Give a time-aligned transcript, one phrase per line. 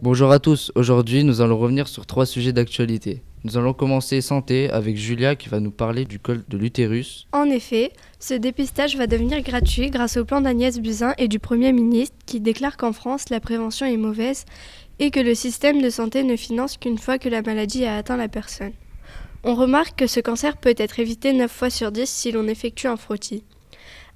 [0.00, 3.24] Bonjour à tous, aujourd'hui nous allons revenir sur trois sujets d'actualité.
[3.42, 7.26] Nous allons commencer santé avec Julia qui va nous parler du col de l'utérus.
[7.32, 7.90] En effet,
[8.20, 12.38] ce dépistage va devenir gratuit grâce au plan d'Agnès Buzyn et du Premier ministre qui
[12.38, 14.44] déclare qu'en France la prévention est mauvaise
[15.00, 18.16] et que le système de santé ne finance qu'une fois que la maladie a atteint
[18.16, 18.74] la personne.
[19.42, 22.86] On remarque que ce cancer peut être évité 9 fois sur 10 si l'on effectue
[22.86, 23.42] un frottis.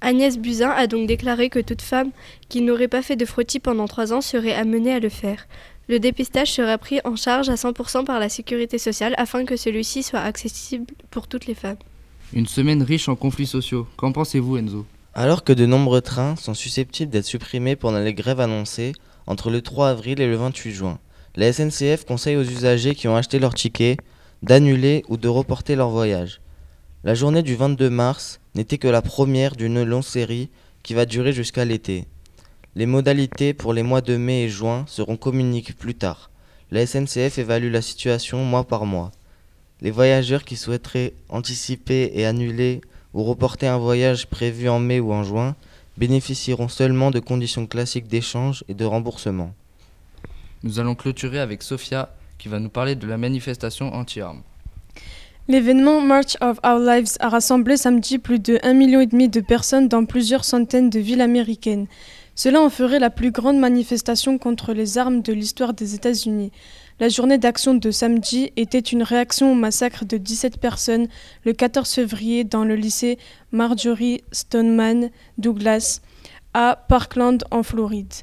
[0.03, 2.11] Agnès Buzyn a donc déclaré que toute femme
[2.49, 5.47] qui n'aurait pas fait de frottis pendant 3 ans serait amenée à le faire.
[5.89, 10.01] Le dépistage sera pris en charge à 100% par la sécurité sociale afin que celui-ci
[10.01, 11.77] soit accessible pour toutes les femmes.
[12.31, 13.85] Une semaine riche en conflits sociaux.
[13.97, 14.85] Qu'en pensez-vous Enzo?
[15.13, 18.93] Alors que de nombreux trains sont susceptibles d'être supprimés pendant les grèves annoncées
[19.27, 20.99] entre le 3 avril et le 28 juin,
[21.35, 23.97] la SNCF conseille aux usagers qui ont acheté leur ticket
[24.41, 26.41] d'annuler ou de reporter leur voyage.
[27.03, 30.49] La journée du 22 mars n'était que la première d'une longue série
[30.81, 32.05] qui va durer jusqu'à l'été.
[32.75, 36.31] Les modalités pour les mois de mai et juin seront communiquées plus tard.
[36.71, 39.11] La SNCF évalue la situation mois par mois.
[39.81, 42.81] Les voyageurs qui souhaiteraient anticiper et annuler
[43.13, 45.55] ou reporter un voyage prévu en mai ou en juin
[45.97, 49.53] bénéficieront seulement de conditions classiques d'échange et de remboursement.
[50.63, 52.09] Nous allons clôturer avec Sophia
[52.39, 54.41] qui va nous parler de la manifestation anti-armes.
[55.47, 60.05] L'événement March of Our Lives a rassemblé samedi plus de 1,5 million de personnes dans
[60.05, 61.87] plusieurs centaines de villes américaines.
[62.35, 66.51] Cela en ferait la plus grande manifestation contre les armes de l'histoire des États-Unis.
[66.99, 71.07] La journée d'action de samedi était une réaction au massacre de 17 personnes
[71.45, 73.19] le 14 février dans le lycée
[73.51, 76.01] Marjorie Stoneman Douglas
[76.53, 78.13] à Parkland en Floride.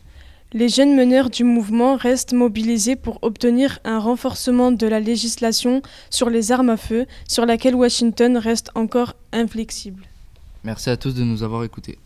[0.53, 6.29] Les jeunes meneurs du mouvement restent mobilisés pour obtenir un renforcement de la législation sur
[6.29, 10.05] les armes à feu, sur laquelle Washington reste encore inflexible.
[10.65, 11.99] Merci à tous de nous avoir écoutés.